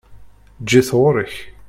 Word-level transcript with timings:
Eǧǧ-it 0.61 0.89
ɣuṛ-k! 0.99 1.33